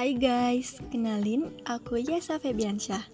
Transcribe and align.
Hai 0.00 0.16
guys, 0.16 0.80
kenalin 0.88 1.52
aku 1.68 2.00
Yasa 2.00 2.40
Febiansyah. 2.40 3.04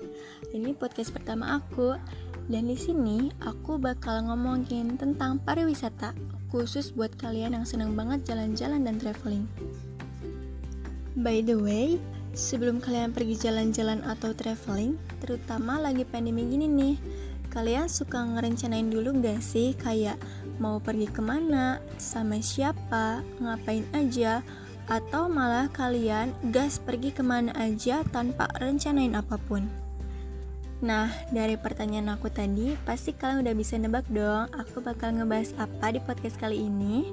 Ini 0.54 0.70
podcast 0.78 1.10
pertama 1.10 1.58
aku 1.58 1.98
dan 2.46 2.70
di 2.70 2.78
sini 2.78 3.34
aku 3.42 3.74
bakal 3.74 4.30
ngomongin 4.30 4.94
tentang 4.94 5.42
pariwisata 5.42 6.14
khusus 6.46 6.94
buat 6.94 7.10
kalian 7.18 7.58
yang 7.58 7.66
seneng 7.66 7.98
banget 7.98 8.30
jalan-jalan 8.30 8.86
dan 8.86 9.02
traveling. 9.02 9.50
By 11.18 11.42
the 11.42 11.58
way, 11.58 11.98
sebelum 12.38 12.78
kalian 12.78 13.10
pergi 13.10 13.34
jalan-jalan 13.34 14.06
atau 14.06 14.30
traveling, 14.30 14.94
terutama 15.18 15.82
lagi 15.82 16.06
pandemi 16.06 16.46
gini 16.46 16.70
nih, 16.70 16.96
kalian 17.50 17.90
suka 17.90 18.22
ngerencanain 18.22 18.86
dulu 18.86 19.10
gak 19.26 19.42
sih 19.42 19.74
kayak 19.74 20.22
mau 20.62 20.78
pergi 20.78 21.10
ke 21.10 21.18
mana, 21.18 21.82
sama 21.98 22.38
siapa, 22.38 23.26
ngapain 23.42 23.82
aja, 23.90 24.46
atau 24.86 25.26
malah 25.26 25.66
kalian 25.74 26.30
gas 26.54 26.78
pergi 26.78 27.10
ke 27.10 27.22
mana 27.22 27.50
aja 27.58 28.06
tanpa 28.14 28.46
rencanain 28.62 29.18
apa 29.18 29.38
pun? 29.50 29.66
Nah, 30.84 31.08
dari 31.32 31.56
pertanyaan 31.56 32.12
aku 32.12 32.28
tadi, 32.28 32.76
pasti 32.84 33.16
kalian 33.16 33.40
udah 33.48 33.54
bisa 33.56 33.80
nebak 33.80 34.04
dong 34.12 34.52
aku 34.52 34.84
bakal 34.84 35.08
ngebahas 35.16 35.56
apa 35.56 35.96
di 35.96 36.00
podcast 36.04 36.36
kali 36.36 36.68
ini. 36.68 37.08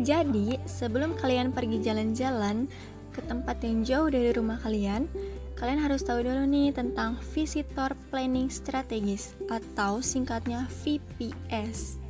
Jadi, 0.00 0.56
sebelum 0.64 1.18
kalian 1.18 1.52
pergi 1.52 1.82
jalan-jalan 1.84 2.64
ke 3.12 3.20
tempat 3.26 3.60
yang 3.60 3.84
jauh 3.84 4.08
dari 4.08 4.30
rumah 4.32 4.56
kalian, 4.62 5.10
kalian 5.58 5.82
harus 5.82 6.06
tahu 6.06 6.22
dulu 6.22 6.46
nih 6.48 6.70
tentang 6.70 7.18
Visitor 7.34 7.92
Planning 8.08 8.48
Strategis 8.48 9.34
atau 9.50 9.98
singkatnya 10.00 10.64
VPS. 10.80 12.07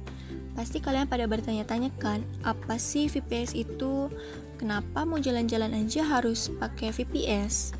Pasti 0.58 0.82
kalian 0.82 1.06
pada 1.06 1.22
bertanya-tanya 1.30 1.94
kan, 2.02 2.18
apa 2.42 2.82
sih 2.82 3.06
VPS 3.06 3.54
itu? 3.54 4.10
Kenapa 4.58 5.06
mau 5.06 5.22
jalan-jalan 5.22 5.70
aja 5.70 6.02
harus 6.02 6.50
pakai 6.58 6.90
VPS? 6.90 7.78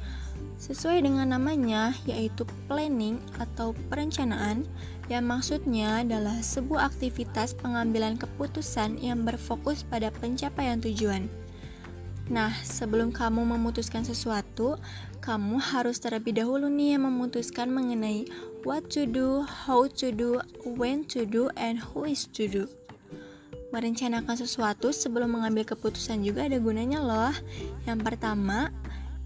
Sesuai 0.62 1.02
dengan 1.02 1.34
namanya, 1.34 1.90
yaitu 2.06 2.46
planning 2.70 3.18
atau 3.42 3.74
perencanaan, 3.90 4.62
yang 5.10 5.26
maksudnya 5.26 6.06
adalah 6.06 6.38
sebuah 6.38 6.94
aktivitas 6.94 7.58
pengambilan 7.58 8.14
keputusan 8.14 9.02
yang 9.02 9.26
berfokus 9.26 9.82
pada 9.82 10.14
pencapaian 10.14 10.78
tujuan. 10.78 11.26
Nah, 12.28 12.52
sebelum 12.60 13.08
kamu 13.08 13.56
memutuskan 13.56 14.04
sesuatu, 14.04 14.76
kamu 15.24 15.56
harus 15.56 15.96
terlebih 15.96 16.36
dahulu 16.36 16.68
nih 16.68 17.00
memutuskan 17.00 17.72
mengenai 17.72 18.28
what 18.68 18.84
to 18.92 19.08
do, 19.08 19.40
how 19.48 19.88
to 19.88 20.12
do, 20.12 20.36
when 20.76 21.08
to 21.08 21.24
do, 21.24 21.48
and 21.56 21.80
who 21.80 22.04
is 22.04 22.28
to 22.36 22.44
do. 22.44 22.68
Merencanakan 23.72 24.36
sesuatu 24.36 24.92
sebelum 24.92 25.40
mengambil 25.40 25.64
keputusan 25.64 26.20
juga 26.20 26.44
ada 26.44 26.60
gunanya 26.60 27.00
loh. 27.00 27.32
Yang 27.88 28.00
pertama, 28.04 28.72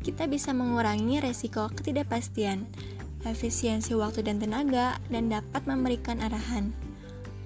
kita 0.07 0.31
bisa 0.31 0.55
mengurangi 0.55 1.19
resiko 1.19 1.71
ketidakpastian, 1.75 2.67
efisiensi 3.27 3.99
waktu 3.99 4.23
dan 4.27 4.39
tenaga, 4.39 4.99
dan 5.11 5.27
dapat 5.27 5.67
memberikan 5.67 6.23
arahan. 6.23 6.71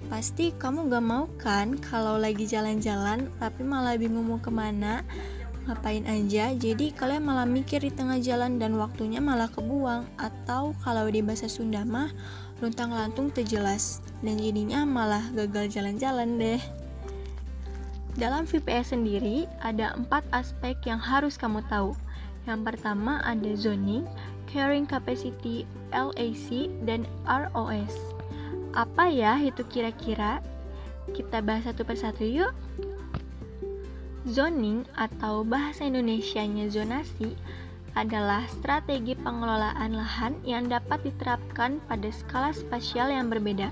Pasti 0.07 0.53
kamu 0.53 0.87
gak 0.87 1.05
mau 1.05 1.25
kan 1.41 1.75
kalau 1.81 2.15
lagi 2.15 2.47
jalan-jalan 2.47 3.27
tapi 3.43 3.61
malah 3.65 3.99
bingung 3.99 4.31
mau 4.31 4.39
ke 4.39 4.47
mana 4.47 5.03
ngapain 5.67 6.07
aja 6.07 6.55
jadi 6.55 6.95
kalian 6.95 7.27
malah 7.27 7.43
mikir 7.43 7.83
di 7.83 7.91
tengah 7.91 8.17
jalan 8.23 8.57
dan 8.57 8.79
waktunya 8.79 9.19
malah 9.19 9.51
kebuang. 9.51 10.07
Atau 10.15 10.71
kalau 10.81 11.05
di 11.11 11.19
bahasa 11.19 11.51
Sunda 11.51 11.83
mah 11.83 12.09
luntang 12.63 12.95
lantung 12.95 13.29
terjelas 13.29 13.99
dan 14.23 14.39
jadinya 14.39 14.87
malah 14.87 15.21
gagal 15.35 15.75
jalan-jalan 15.75 16.39
deh. 16.39 16.61
Dalam 18.17 18.49
VPS 18.49 18.97
sendiri 18.97 19.45
ada 19.61 19.93
empat 19.93 20.25
aspek 20.31 20.79
yang 20.87 20.97
harus 20.97 21.35
kamu 21.35 21.61
tahu. 21.69 21.93
Yang 22.49 22.73
pertama 22.73 23.19
ada 23.27 23.51
zoning, 23.53 24.07
carrying 24.49 24.87
capacity, 24.87 25.67
LAC, 25.91 26.71
dan 26.87 27.03
ROS 27.27 28.17
apa 28.77 29.09
ya 29.09 29.41
itu 29.41 29.65
kira-kira? 29.65 30.37
Kita 31.09 31.41
bahas 31.41 31.65
satu 31.65 31.81
persatu 31.81 32.21
yuk 32.21 32.53
Zoning 34.27 34.83
atau 34.99 35.47
bahasa 35.47 35.87
Indonesianya 35.87 36.67
zonasi 36.67 37.31
adalah 37.95 38.43
strategi 38.51 39.15
pengelolaan 39.15 39.95
lahan 39.95 40.35
yang 40.43 40.67
dapat 40.67 40.99
diterapkan 41.07 41.79
pada 41.87 42.11
skala 42.11 42.51
spasial 42.51 43.07
yang 43.07 43.31
berbeda, 43.31 43.71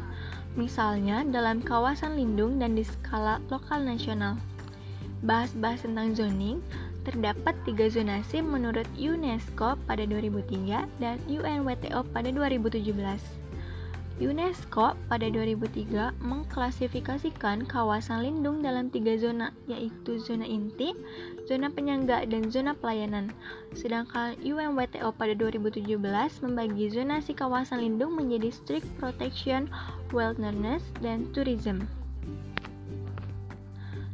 misalnya 0.55 1.27
dalam 1.27 1.59
kawasan 1.59 2.16
lindung 2.16 2.55
dan 2.55 2.71
di 2.71 2.88
skala 2.88 3.43
lokal 3.51 3.83
nasional. 3.83 4.39
Bahas-bahas 5.27 5.83
tentang 5.83 6.16
zoning, 6.16 6.63
terdapat 7.03 7.51
tiga 7.67 7.91
zonasi 7.91 8.39
menurut 8.39 8.87
UNESCO 8.95 9.75
pada 9.83 10.07
2003 10.07 10.87
dan 11.03 11.19
UNWTO 11.27 11.99
pada 12.16 12.29
2017. 12.31 13.44
UNESCO 14.16 14.96
pada 15.12 15.28
2003 15.28 16.16
mengklasifikasikan 16.24 17.68
kawasan 17.68 18.24
lindung 18.24 18.64
dalam 18.64 18.88
tiga 18.88 19.20
zona, 19.20 19.52
yaitu 19.68 20.16
zona 20.24 20.48
inti, 20.48 20.96
zona 21.44 21.68
penyangga, 21.68 22.24
dan 22.24 22.48
zona 22.48 22.72
pelayanan. 22.80 23.36
Sedangkan 23.76 24.40
UNWTO 24.40 25.12
pada 25.20 25.36
2017 25.36 26.00
membagi 26.48 26.96
zonasi 26.96 27.36
kawasan 27.36 27.84
lindung 27.84 28.16
menjadi 28.16 28.56
strict 28.56 28.88
protection, 29.03 29.68
wilderness, 30.16 30.80
dan 31.03 31.28
tourism. 31.36 31.84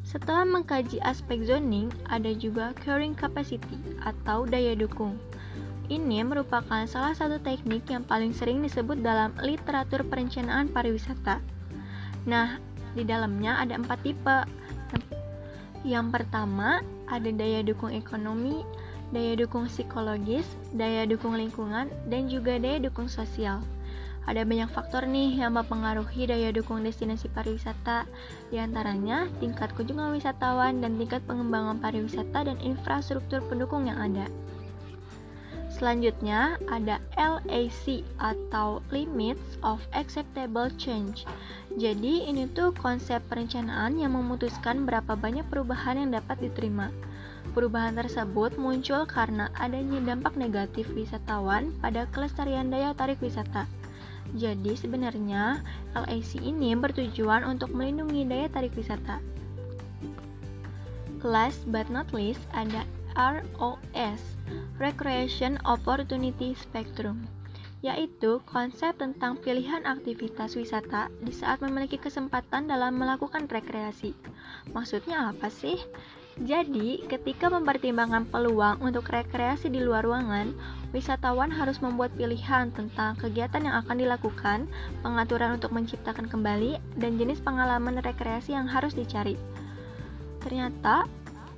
Setelah 0.02 0.44
mengkaji 0.44 0.98
aspek 1.06 1.46
zoning, 1.46 1.94
ada 2.10 2.34
juga 2.34 2.74
carrying 2.82 3.14
capacity 3.14 3.78
atau 4.02 4.50
daya 4.50 4.74
dukung. 4.74 5.16
Ini 5.92 6.24
merupakan 6.24 6.88
salah 6.88 7.12
satu 7.12 7.36
teknik 7.44 7.84
yang 7.92 8.08
paling 8.08 8.32
sering 8.32 8.64
disebut 8.64 9.04
dalam 9.04 9.36
literatur 9.44 10.08
perencanaan 10.08 10.72
pariwisata. 10.72 11.44
Nah, 12.24 12.64
di 12.96 13.04
dalamnya 13.04 13.60
ada 13.60 13.76
empat 13.76 14.00
tipe. 14.00 14.38
Yang 15.84 16.08
pertama, 16.16 16.80
ada 17.12 17.28
daya 17.28 17.60
dukung 17.60 17.92
ekonomi, 17.92 18.64
daya 19.12 19.36
dukung 19.36 19.68
psikologis, 19.68 20.48
daya 20.72 21.04
dukung 21.04 21.36
lingkungan, 21.36 21.92
dan 22.08 22.32
juga 22.32 22.56
daya 22.56 22.80
dukung 22.80 23.12
sosial. 23.12 23.60
Ada 24.24 24.48
banyak 24.48 24.72
faktor 24.72 25.04
nih 25.04 25.44
yang 25.44 25.60
mempengaruhi 25.60 26.24
daya 26.24 26.56
dukung 26.56 26.88
destinasi 26.88 27.28
pariwisata, 27.36 28.08
di 28.48 28.64
antaranya 28.64 29.28
tingkat 29.44 29.76
kunjungan 29.76 30.16
wisatawan 30.16 30.80
dan 30.80 30.96
tingkat 30.96 31.20
pengembangan 31.28 31.84
pariwisata 31.84 32.48
dan 32.48 32.56
infrastruktur 32.64 33.44
pendukung 33.52 33.92
yang 33.92 34.00
ada. 34.00 34.32
Selanjutnya 35.82 36.62
ada 36.70 37.02
LAC 37.18 38.06
atau 38.22 38.86
Limits 38.94 39.58
of 39.66 39.82
Acceptable 39.98 40.70
Change. 40.78 41.26
Jadi 41.74 42.30
ini 42.30 42.46
tuh 42.46 42.70
konsep 42.78 43.18
perencanaan 43.26 43.98
yang 43.98 44.14
memutuskan 44.14 44.86
berapa 44.86 45.18
banyak 45.18 45.42
perubahan 45.50 45.98
yang 45.98 46.14
dapat 46.14 46.38
diterima. 46.38 46.94
Perubahan 47.58 47.98
tersebut 47.98 48.62
muncul 48.62 49.10
karena 49.10 49.50
adanya 49.58 50.14
dampak 50.14 50.38
negatif 50.38 50.86
wisatawan 50.94 51.74
pada 51.82 52.06
kelestarian 52.14 52.70
daya 52.70 52.94
tarik 52.94 53.18
wisata. 53.18 53.66
Jadi 54.38 54.78
sebenarnya 54.78 55.66
LAC 55.98 56.46
ini 56.46 56.78
bertujuan 56.78 57.42
untuk 57.42 57.74
melindungi 57.74 58.30
daya 58.30 58.54
tarik 58.54 58.78
wisata. 58.78 59.18
Last 61.26 61.66
but 61.74 61.90
not 61.90 62.14
least 62.14 62.46
ada 62.54 62.86
ROS 63.16 64.22
Recreation 64.80 65.58
Opportunity 65.64 66.56
Spectrum 66.58 67.28
yaitu 67.82 68.38
konsep 68.46 68.94
tentang 69.02 69.42
pilihan 69.42 69.82
aktivitas 69.90 70.54
wisata 70.54 71.10
di 71.18 71.34
saat 71.34 71.66
memiliki 71.66 71.98
kesempatan 71.98 72.70
dalam 72.70 72.94
melakukan 72.94 73.50
rekreasi. 73.50 74.14
Maksudnya 74.70 75.34
apa 75.34 75.50
sih? 75.50 75.82
Jadi, 76.40 77.04
ketika 77.12 77.52
mempertimbangkan 77.52 78.24
peluang 78.32 78.80
untuk 78.80 79.12
rekreasi 79.12 79.68
di 79.68 79.84
luar 79.84 80.08
ruangan, 80.08 80.56
wisatawan 80.96 81.52
harus 81.52 81.84
membuat 81.84 82.16
pilihan 82.16 82.72
tentang 82.72 83.20
kegiatan 83.20 83.68
yang 83.68 83.76
akan 83.84 84.00
dilakukan, 84.00 84.60
pengaturan 85.04 85.60
untuk 85.60 85.76
menciptakan 85.76 86.32
kembali, 86.32 86.80
dan 86.96 87.20
jenis 87.20 87.44
pengalaman 87.44 88.00
rekreasi 88.00 88.56
yang 88.56 88.66
harus 88.66 88.96
dicari. 88.96 89.36
Ternyata, 90.40 91.04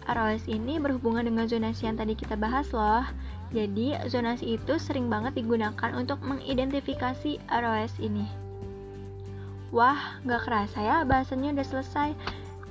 ROS 0.09 0.47
ini 0.51 0.79
berhubungan 0.79 1.23
dengan 1.23 1.47
zonasi 1.47 1.87
yang 1.87 1.95
tadi 1.95 2.17
kita 2.17 2.35
bahas 2.35 2.69
loh. 2.75 3.05
Jadi, 3.53 3.95
zonasi 4.09 4.57
itu 4.57 4.75
sering 4.81 5.07
banget 5.07 5.37
digunakan 5.37 5.91
untuk 5.93 6.19
mengidentifikasi 6.25 7.37
ROS 7.47 7.93
ini. 8.01 8.25
Wah, 9.73 10.21
gak 10.21 10.45
kerasa 10.45 10.79
ya 10.81 10.97
bahasannya 11.01 11.57
udah 11.57 11.65
selesai. 11.65 12.09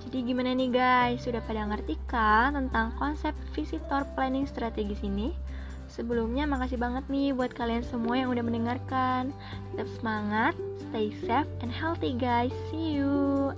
Jadi 0.06 0.18
gimana 0.22 0.54
nih 0.54 0.70
guys, 0.70 1.22
sudah 1.22 1.42
pada 1.42 1.66
ngerti 1.66 1.98
kan 2.10 2.54
tentang 2.54 2.94
konsep 2.98 3.34
visitor 3.54 4.02
planning 4.14 4.46
strategis 4.46 5.02
ini? 5.02 5.34
Sebelumnya 5.90 6.48
makasih 6.48 6.80
banget 6.80 7.04
nih 7.12 7.36
buat 7.36 7.52
kalian 7.52 7.84
semua 7.84 8.16
yang 8.16 8.32
udah 8.32 8.44
mendengarkan. 8.44 9.34
Tetap 9.72 9.88
semangat, 10.00 10.54
stay 10.88 11.12
safe 11.26 11.50
and 11.60 11.70
healthy 11.70 12.16
guys. 12.16 12.54
See 12.70 12.96
you. 12.96 13.52